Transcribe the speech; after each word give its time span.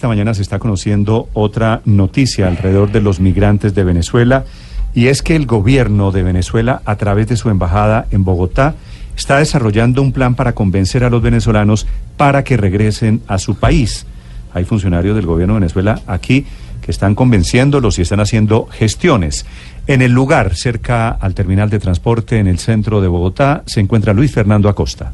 esta 0.00 0.08
mañana 0.08 0.32
se 0.32 0.40
está 0.40 0.58
conociendo 0.58 1.28
otra 1.34 1.82
noticia 1.84 2.48
alrededor 2.48 2.90
de 2.90 3.02
los 3.02 3.20
migrantes 3.20 3.74
de 3.74 3.84
Venezuela 3.84 4.46
y 4.94 5.08
es 5.08 5.20
que 5.20 5.36
el 5.36 5.44
gobierno 5.44 6.10
de 6.10 6.22
Venezuela, 6.22 6.80
a 6.86 6.96
través 6.96 7.28
de 7.28 7.36
su 7.36 7.50
embajada 7.50 8.06
en 8.10 8.24
Bogotá, 8.24 8.76
está 9.14 9.36
desarrollando 9.36 10.00
un 10.00 10.12
plan 10.12 10.36
para 10.36 10.54
convencer 10.54 11.04
a 11.04 11.10
los 11.10 11.20
venezolanos 11.20 11.86
para 12.16 12.44
que 12.44 12.56
regresen 12.56 13.20
a 13.26 13.36
su 13.36 13.56
país. 13.56 14.06
Hay 14.54 14.64
funcionarios 14.64 15.14
del 15.16 15.26
gobierno 15.26 15.52
de 15.52 15.60
Venezuela 15.60 16.00
aquí 16.06 16.46
que 16.80 16.92
están 16.92 17.14
convenciéndolos 17.14 17.98
y 17.98 18.02
están 18.02 18.20
haciendo 18.20 18.68
gestiones. 18.72 19.44
En 19.86 20.00
el 20.00 20.12
lugar, 20.12 20.56
cerca 20.56 21.10
al 21.10 21.34
terminal 21.34 21.68
de 21.68 21.78
transporte 21.78 22.38
en 22.38 22.46
el 22.46 22.58
centro 22.58 23.02
de 23.02 23.08
Bogotá, 23.08 23.64
se 23.66 23.80
encuentra 23.80 24.14
Luis 24.14 24.32
Fernando 24.32 24.70
Acosta. 24.70 25.12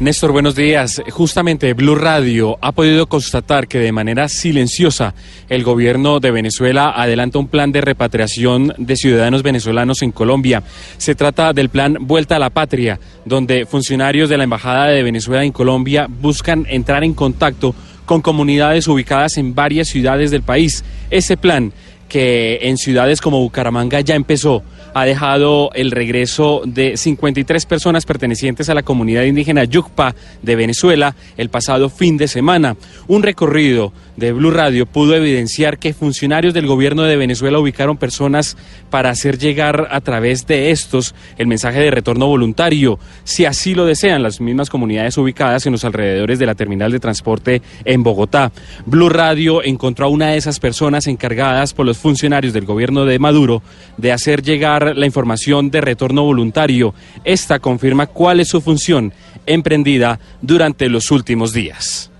Néstor, 0.00 0.32
buenos 0.32 0.56
días. 0.56 1.00
Justamente 1.08 1.72
Blue 1.72 1.94
Radio 1.94 2.58
ha 2.60 2.72
podido 2.72 3.06
constatar 3.06 3.68
que 3.68 3.78
de 3.78 3.92
manera 3.92 4.28
silenciosa 4.28 5.14
el 5.48 5.62
gobierno 5.62 6.18
de 6.18 6.32
Venezuela 6.32 6.90
adelanta 6.90 7.38
un 7.38 7.46
plan 7.46 7.70
de 7.70 7.80
repatriación 7.80 8.74
de 8.76 8.96
ciudadanos 8.96 9.44
venezolanos 9.44 10.02
en 10.02 10.10
Colombia. 10.10 10.64
Se 10.98 11.14
trata 11.14 11.52
del 11.52 11.68
plan 11.68 11.96
Vuelta 12.00 12.34
a 12.34 12.40
la 12.40 12.50
Patria, 12.50 12.98
donde 13.24 13.66
funcionarios 13.66 14.28
de 14.28 14.36
la 14.36 14.44
Embajada 14.44 14.86
de 14.86 15.04
Venezuela 15.04 15.44
en 15.44 15.52
Colombia 15.52 16.08
buscan 16.08 16.66
entrar 16.68 17.04
en 17.04 17.14
contacto 17.14 17.72
con 18.04 18.20
comunidades 18.20 18.88
ubicadas 18.88 19.38
en 19.38 19.54
varias 19.54 19.88
ciudades 19.88 20.32
del 20.32 20.42
país. 20.42 20.84
Ese 21.08 21.36
plan 21.36 21.72
que 22.08 22.60
en 22.62 22.76
ciudades 22.76 23.20
como 23.20 23.40
Bucaramanga 23.40 24.00
ya 24.00 24.14
empezó. 24.14 24.62
Ha 24.94 25.04
dejado 25.06 25.70
el 25.74 25.90
regreso 25.90 26.62
de 26.64 26.96
53 26.96 27.66
personas 27.66 28.06
pertenecientes 28.06 28.68
a 28.68 28.74
la 28.74 28.84
comunidad 28.84 29.24
indígena 29.24 29.64
Yucpa 29.64 30.14
de 30.42 30.54
Venezuela 30.54 31.16
el 31.36 31.48
pasado 31.48 31.90
fin 31.90 32.16
de 32.16 32.28
semana. 32.28 32.76
Un 33.08 33.24
recorrido 33.24 33.92
de 34.16 34.32
Blue 34.32 34.52
Radio 34.52 34.86
pudo 34.86 35.16
evidenciar 35.16 35.78
que 35.78 35.94
funcionarios 35.94 36.54
del 36.54 36.66
gobierno 36.66 37.02
de 37.02 37.16
Venezuela 37.16 37.58
ubicaron 37.58 37.96
personas 37.96 38.56
para 38.90 39.10
hacer 39.10 39.38
llegar 39.38 39.88
a 39.90 40.00
través 40.00 40.46
de 40.46 40.70
estos 40.70 41.14
el 41.38 41.46
mensaje 41.46 41.80
de 41.80 41.90
retorno 41.90 42.26
voluntario, 42.26 42.98
si 43.24 43.44
así 43.44 43.74
lo 43.74 43.86
desean 43.86 44.22
las 44.22 44.40
mismas 44.40 44.70
comunidades 44.70 45.18
ubicadas 45.18 45.66
en 45.66 45.72
los 45.72 45.84
alrededores 45.84 46.38
de 46.38 46.46
la 46.46 46.54
terminal 46.54 46.92
de 46.92 47.00
transporte 47.00 47.62
en 47.84 48.02
Bogotá. 48.02 48.52
Blue 48.86 49.08
Radio 49.08 49.62
encontró 49.64 50.06
a 50.06 50.10
una 50.10 50.28
de 50.28 50.36
esas 50.36 50.60
personas 50.60 51.06
encargadas 51.06 51.74
por 51.74 51.86
los 51.86 51.93
funcionarios 51.98 52.52
del 52.52 52.64
gobierno 52.64 53.04
de 53.04 53.18
Maduro 53.18 53.62
de 53.96 54.12
hacer 54.12 54.42
llegar 54.42 54.96
la 54.96 55.06
información 55.06 55.70
de 55.70 55.80
retorno 55.80 56.24
voluntario. 56.24 56.94
Esta 57.24 57.58
confirma 57.58 58.06
cuál 58.06 58.40
es 58.40 58.48
su 58.48 58.60
función 58.60 59.12
emprendida 59.46 60.18
durante 60.40 60.88
los 60.88 61.10
últimos 61.10 61.52
días. 61.52 62.10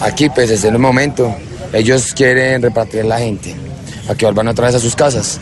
Aquí, 0.00 0.28
pues 0.30 0.48
desde 0.48 0.68
el 0.68 0.78
momento, 0.78 1.34
ellos 1.72 2.14
quieren 2.14 2.62
repatriar 2.62 3.06
la 3.06 3.18
gente 3.18 3.54
para 4.06 4.16
que 4.16 4.24
vuelvan 4.24 4.48
otra 4.48 4.66
vez 4.66 4.76
a 4.76 4.80
sus 4.80 4.94
casas. 4.94 5.40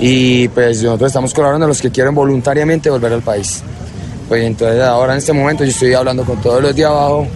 Y 0.00 0.48
pues 0.48 0.82
nosotros 0.82 1.08
estamos 1.08 1.32
colaborando 1.32 1.66
a 1.66 1.68
los 1.68 1.80
que 1.80 1.90
quieren 1.90 2.14
voluntariamente 2.14 2.90
volver 2.90 3.12
al 3.12 3.22
país. 3.22 3.62
Pues 4.28 4.44
entonces 4.44 4.82
ahora 4.82 5.12
en 5.12 5.18
este 5.18 5.32
momento 5.32 5.64
yo 5.64 5.70
estoy 5.70 5.94
hablando 5.94 6.24
con 6.24 6.40
todos 6.40 6.62
los 6.62 6.74
de 6.74 6.84
abajo, 6.84 7.26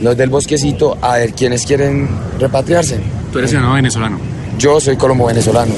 los 0.00 0.16
del 0.16 0.28
bosquecito, 0.28 0.96
a 1.00 1.18
ver 1.18 1.32
quiénes 1.32 1.64
quieren 1.64 2.08
repatriarse. 2.38 3.00
¿Tú 3.32 3.38
eres 3.38 3.50
ciudadano 3.50 3.74
venezolano? 3.74 4.18
Yo 4.58 4.80
soy 4.80 4.96
colombo 4.96 5.26
venezolano. 5.26 5.72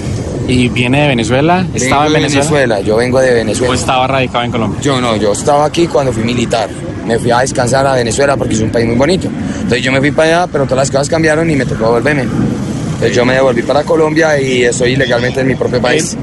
¿Y 0.47 0.69
viene 0.69 1.03
de 1.03 1.09
Venezuela? 1.09 1.67
¿Estaba 1.75 2.07
en 2.07 2.13
Venezuela? 2.15 2.81
Yo 2.81 2.97
vengo 2.97 3.21
de 3.21 3.35
Venezuela. 3.35 3.71
¿O 3.71 3.75
estaba 3.75 4.07
radicado 4.07 4.45
en 4.45 4.51
Colombia? 4.51 4.81
Yo 4.81 5.01
no, 5.01 5.17
yo 5.17 5.33
estaba 5.33 5.67
aquí 5.67 5.87
cuando 5.87 6.13
fui 6.13 6.25
militar. 6.25 6.71
Me 7.05 7.19
fui 7.19 7.31
a 7.31 7.41
descansar 7.41 7.87
a 7.87 7.95
Venezuela 7.95 8.37
porque 8.37 8.55
es 8.55 8.61
un 8.61 8.71
país 8.71 8.87
muy 8.87 8.97
bonito. 8.97 9.29
Entonces 9.29 9.83
yo 9.83 9.93
me 9.93 9.99
fui 9.99 10.11
para 10.11 10.43
allá, 10.43 10.47
pero 10.51 10.65
todas 10.65 10.79
las 10.79 10.91
cosas 10.91 11.09
cambiaron 11.09 11.51
y 11.51 11.57
me 11.57 11.67
tocó 11.67 11.91
volverme. 11.91 12.23
Entonces 12.23 13.15
yo 13.15 13.25
me 13.25 13.35
devolví 13.35 13.63
para 13.63 13.83
Colombia 13.83 14.41
y 14.41 14.65
estoy 14.65 14.93
ilegalmente 14.93 15.41
en 15.41 15.49
mi 15.49 15.55
propio 15.55 15.81
país. 15.81 16.17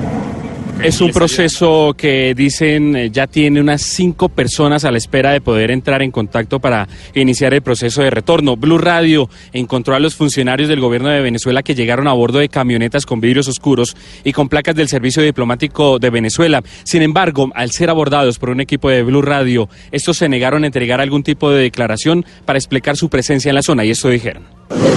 Es 0.81 1.01
un 1.01 1.11
proceso 1.11 1.95
que 1.97 2.33
dicen 2.35 2.95
eh, 2.95 3.09
ya 3.09 3.27
tiene 3.27 3.59
unas 3.59 3.81
cinco 3.81 4.29
personas 4.29 4.85
a 4.85 4.91
la 4.91 4.97
espera 4.97 5.31
de 5.31 5.41
poder 5.41 5.71
entrar 5.71 6.01
en 6.03 6.11
contacto 6.11 6.59
para 6.59 6.87
iniciar 7.15 7.53
el 7.53 7.61
proceso 7.61 8.03
de 8.03 8.09
retorno. 8.09 8.55
Blue 8.55 8.77
Radio 8.77 9.29
encontró 9.53 9.95
a 9.95 9.99
los 9.99 10.15
funcionarios 10.15 10.69
del 10.69 10.81
gobierno 10.81 11.09
de 11.09 11.21
Venezuela 11.21 11.63
que 11.63 11.75
llegaron 11.75 12.07
a 12.07 12.13
bordo 12.13 12.39
de 12.39 12.49
camionetas 12.49 13.05
con 13.05 13.19
vidrios 13.19 13.47
oscuros 13.47 13.95
y 14.23 14.33
con 14.33 14.47
placas 14.47 14.75
del 14.75 14.87
Servicio 14.87 15.23
Diplomático 15.23 15.97
de 15.97 16.09
Venezuela. 16.09 16.61
Sin 16.83 17.01
embargo, 17.01 17.49
al 17.55 17.71
ser 17.71 17.89
abordados 17.89 18.37
por 18.37 18.49
un 18.49 18.61
equipo 18.61 18.89
de 18.89 19.01
Blue 19.01 19.21
Radio, 19.21 19.69
estos 19.91 20.17
se 20.17 20.29
negaron 20.29 20.63
a 20.63 20.67
entregar 20.67 21.01
algún 21.01 21.23
tipo 21.23 21.49
de 21.49 21.63
declaración 21.63 22.25
para 22.45 22.59
explicar 22.59 22.95
su 22.95 23.09
presencia 23.09 23.49
en 23.49 23.55
la 23.55 23.63
zona 23.63 23.85
y 23.85 23.91
esto 23.91 24.09
dijeron. 24.09 24.43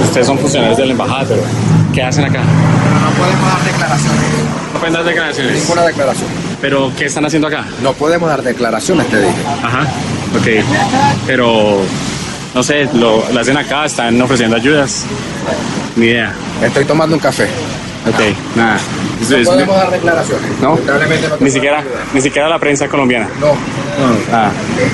Ustedes 0.02 0.26
son 0.26 0.38
funcionarios 0.38 0.76
de 0.76 0.86
la 0.86 0.92
embajada, 0.92 1.24
pero 1.28 1.42
¿qué 1.98 2.04
hacen 2.04 2.24
acá? 2.26 2.42
Pero 2.84 3.00
no 3.00 3.10
podemos 3.10 3.48
dar 3.48 3.64
declaraciones. 3.64 4.22
No 4.72 4.78
pueden 4.78 4.94
dar 4.94 5.04
declaraciones. 5.04 5.52
Ninguna 5.62 5.82
declaración. 5.82 6.28
¿Pero 6.60 6.92
qué 6.96 7.06
están 7.06 7.24
haciendo 7.26 7.48
acá? 7.48 7.64
No 7.82 7.92
podemos 7.92 8.28
dar 8.28 8.40
declaraciones, 8.40 9.08
te 9.08 9.20
dije. 9.20 9.34
Ajá, 9.64 9.82
ok. 10.38 10.64
Pero, 11.26 11.80
no 12.54 12.62
sé, 12.62 12.88
lo, 12.94 13.28
lo 13.32 13.40
hacen 13.40 13.56
acá, 13.56 13.84
están 13.84 14.20
ofreciendo 14.22 14.54
ayudas. 14.54 15.06
Ni 15.96 16.06
idea. 16.06 16.32
Estoy 16.62 16.84
tomando 16.84 17.16
un 17.16 17.20
café. 17.20 17.48
Ok, 18.06 18.20
nada. 18.54 18.78
No 19.20 19.44
podemos 19.44 19.76
dar 19.76 19.90
declaraciones. 19.90 20.50
¿No? 20.60 20.76
No 20.76 21.36
Ni 21.40 21.50
siquiera, 21.50 21.82
ni 22.14 22.20
siquiera 22.20 22.48
la 22.48 22.58
prensa 22.58 22.88
colombiana. 22.88 23.28
No. 23.40 23.52
Ah, 24.30 24.52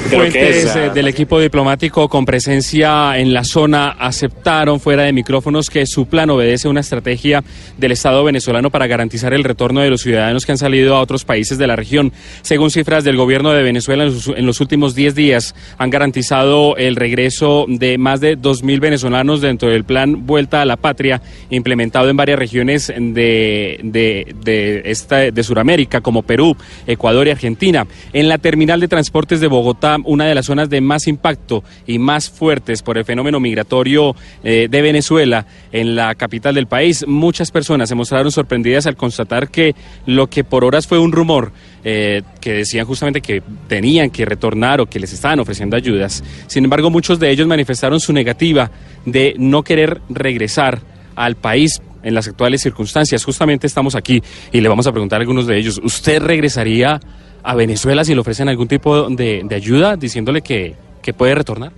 pero 0.08 0.22
¿qué 0.24 0.30
Fuentes 0.30 0.64
es? 0.64 0.76
eh, 0.76 0.90
del 0.94 1.08
equipo 1.08 1.38
diplomático 1.38 2.08
con 2.08 2.24
presencia 2.24 3.18
en 3.18 3.34
la 3.34 3.44
zona 3.44 3.90
aceptaron 3.90 4.80
fuera 4.80 5.02
de 5.02 5.12
micrófonos 5.12 5.68
que 5.68 5.84
su 5.84 6.06
plan 6.06 6.30
obedece 6.30 6.68
a 6.68 6.70
una 6.70 6.80
estrategia 6.80 7.44
del 7.76 7.92
Estado 7.92 8.24
venezolano 8.24 8.70
para 8.70 8.86
garantizar 8.86 9.34
el 9.34 9.44
retorno 9.44 9.80
de 9.80 9.90
los 9.90 10.00
ciudadanos 10.00 10.46
que 10.46 10.52
han 10.52 10.58
salido 10.58 10.96
a 10.96 11.00
otros 11.00 11.26
países 11.26 11.58
de 11.58 11.66
la 11.66 11.76
región. 11.76 12.12
Según 12.40 12.70
cifras 12.70 13.04
del 13.04 13.16
gobierno 13.18 13.50
de 13.52 13.62
Venezuela, 13.62 14.04
en 14.04 14.14
los, 14.14 14.28
en 14.28 14.46
los 14.46 14.60
últimos 14.62 14.94
10 14.94 15.14
días 15.14 15.54
han 15.76 15.90
garantizado 15.90 16.76
el 16.78 16.96
regreso 16.96 17.66
de 17.68 17.98
más 17.98 18.20
de 18.20 18.38
2.000 18.38 18.80
venezolanos 18.80 19.42
dentro 19.42 19.68
del 19.68 19.84
plan 19.84 20.26
Vuelta 20.26 20.62
a 20.62 20.64
la 20.64 20.76
Patria, 20.76 21.20
implementado 21.50 22.08
en 22.08 22.16
varias 22.16 22.38
regiones 22.38 22.88
de, 22.96 23.80
de, 23.82 24.13
de, 24.42 24.82
esta, 24.84 25.30
de 25.30 25.42
Sudamérica, 25.42 26.00
como 26.00 26.22
Perú, 26.22 26.56
Ecuador 26.86 27.26
y 27.26 27.30
Argentina. 27.30 27.86
En 28.12 28.28
la 28.28 28.38
terminal 28.38 28.80
de 28.80 28.88
transportes 28.88 29.40
de 29.40 29.46
Bogotá, 29.46 29.96
una 30.04 30.26
de 30.26 30.34
las 30.34 30.46
zonas 30.46 30.70
de 30.70 30.80
más 30.80 31.06
impacto 31.06 31.64
y 31.86 31.98
más 31.98 32.30
fuertes 32.30 32.82
por 32.82 32.98
el 32.98 33.04
fenómeno 33.04 33.40
migratorio 33.40 34.14
eh, 34.42 34.68
de 34.70 34.82
Venezuela, 34.82 35.46
en 35.72 35.96
la 35.96 36.14
capital 36.14 36.54
del 36.54 36.66
país, 36.66 37.04
muchas 37.06 37.50
personas 37.50 37.88
se 37.88 37.94
mostraron 37.94 38.30
sorprendidas 38.30 38.86
al 38.86 38.96
constatar 38.96 39.48
que 39.48 39.74
lo 40.06 40.28
que 40.28 40.44
por 40.44 40.64
horas 40.64 40.86
fue 40.86 40.98
un 40.98 41.12
rumor, 41.12 41.52
eh, 41.84 42.22
que 42.40 42.52
decían 42.52 42.86
justamente 42.86 43.20
que 43.20 43.42
tenían 43.68 44.10
que 44.10 44.24
retornar 44.24 44.80
o 44.80 44.86
que 44.86 45.00
les 45.00 45.12
estaban 45.12 45.40
ofreciendo 45.40 45.76
ayudas. 45.76 46.22
Sin 46.46 46.64
embargo, 46.64 46.90
muchos 46.90 47.18
de 47.18 47.30
ellos 47.30 47.46
manifestaron 47.46 48.00
su 48.00 48.12
negativa 48.12 48.70
de 49.04 49.34
no 49.38 49.62
querer 49.62 50.00
regresar 50.08 50.80
al 51.14 51.36
país 51.36 51.80
en 52.04 52.14
las 52.14 52.28
actuales 52.28 52.60
circunstancias. 52.60 53.24
Justamente 53.24 53.66
estamos 53.66 53.94
aquí 53.96 54.22
y 54.52 54.60
le 54.60 54.68
vamos 54.68 54.86
a 54.86 54.92
preguntar 54.92 55.20
a 55.20 55.22
algunos 55.22 55.46
de 55.46 55.58
ellos, 55.58 55.80
¿usted 55.82 56.22
regresaría 56.22 57.00
a 57.42 57.54
Venezuela 57.54 58.04
si 58.04 58.14
le 58.14 58.20
ofrecen 58.20 58.48
algún 58.48 58.68
tipo 58.68 59.08
de, 59.10 59.42
de 59.44 59.54
ayuda 59.54 59.96
diciéndole 59.96 60.42
que, 60.42 60.76
que 61.02 61.12
puede 61.12 61.34
retornar? 61.34 61.72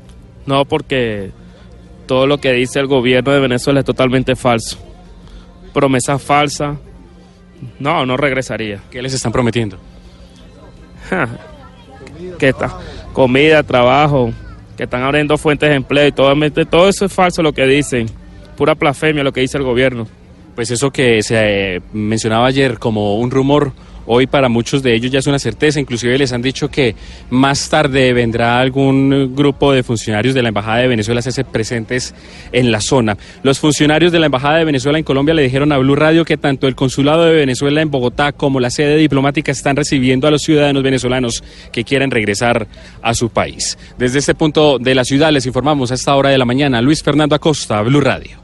No, 0.44 0.64
porque 0.64 1.30
todo 2.06 2.26
lo 2.26 2.38
que 2.38 2.52
dice 2.52 2.78
el 2.78 2.86
gobierno 2.86 3.32
de 3.32 3.40
Venezuela 3.40 3.80
es 3.80 3.86
totalmente 3.86 4.36
falso. 4.36 4.78
Promesa 5.72 6.18
falsa. 6.18 6.76
No, 7.78 8.06
no 8.06 8.16
regresaría. 8.16 8.80
¿Qué 8.90 9.02
les 9.02 9.14
están 9.14 9.32
prometiendo? 9.32 9.78
Ja. 11.10 11.28
¿Qué 12.38 12.48
está? 12.48 12.78
Comida, 13.12 13.62
trabajo, 13.62 14.32
que 14.76 14.84
están 14.84 15.02
abriendo 15.02 15.36
fuentes 15.38 15.68
de 15.68 15.76
empleo 15.76 16.06
y 16.06 16.12
todo, 16.12 16.32
todo 16.70 16.88
eso 16.88 17.06
es 17.06 17.12
falso 17.12 17.42
lo 17.42 17.52
que 17.52 17.66
dicen. 17.66 18.08
Pura 18.56 18.74
blasfemia 18.74 19.22
lo 19.22 19.32
que 19.32 19.40
dice 19.40 19.58
el 19.58 19.64
gobierno. 19.64 20.06
Pues 20.56 20.70
eso 20.70 20.90
que 20.90 21.22
se 21.22 21.76
eh, 21.76 21.80
mencionaba 21.92 22.46
ayer 22.46 22.78
como 22.78 23.18
un 23.18 23.30
rumor, 23.30 23.74
hoy 24.06 24.26
para 24.26 24.48
muchos 24.48 24.82
de 24.82 24.94
ellos 24.94 25.10
ya 25.10 25.18
es 25.18 25.26
una 25.26 25.38
certeza, 25.38 25.78
inclusive 25.78 26.16
les 26.16 26.32
han 26.32 26.40
dicho 26.40 26.70
que 26.70 26.94
más 27.28 27.68
tarde 27.68 28.14
vendrá 28.14 28.58
algún 28.58 29.34
grupo 29.36 29.72
de 29.72 29.82
funcionarios 29.82 30.34
de 30.34 30.40
la 30.40 30.48
Embajada 30.48 30.78
de 30.78 30.88
Venezuela 30.88 31.18
a 31.18 31.20
hacerse 31.20 31.44
presentes 31.44 32.14
en 32.52 32.72
la 32.72 32.80
zona. 32.80 33.18
Los 33.42 33.58
funcionarios 33.58 34.12
de 34.12 34.18
la 34.18 34.26
Embajada 34.26 34.56
de 34.56 34.64
Venezuela 34.64 34.96
en 34.96 35.04
Colombia 35.04 35.34
le 35.34 35.42
dijeron 35.42 35.72
a 35.72 35.76
Blue 35.76 35.94
Radio 35.94 36.24
que 36.24 36.38
tanto 36.38 36.68
el 36.68 36.74
Consulado 36.74 37.26
de 37.26 37.34
Venezuela 37.34 37.82
en 37.82 37.90
Bogotá 37.90 38.32
como 38.32 38.58
la 38.58 38.70
sede 38.70 38.96
diplomática 38.96 39.52
están 39.52 39.76
recibiendo 39.76 40.26
a 40.26 40.30
los 40.30 40.40
ciudadanos 40.40 40.82
venezolanos 40.82 41.44
que 41.70 41.84
quieren 41.84 42.10
regresar 42.10 42.66
a 43.02 43.12
su 43.12 43.28
país. 43.28 43.76
Desde 43.98 44.20
este 44.20 44.34
punto 44.34 44.78
de 44.78 44.94
la 44.94 45.04
ciudad 45.04 45.32
les 45.32 45.44
informamos 45.44 45.90
a 45.90 45.96
esta 45.96 46.14
hora 46.16 46.30
de 46.30 46.38
la 46.38 46.46
mañana. 46.46 46.80
Luis 46.80 47.02
Fernando 47.02 47.34
Acosta, 47.34 47.82
Blue 47.82 48.00
Radio. 48.00 48.38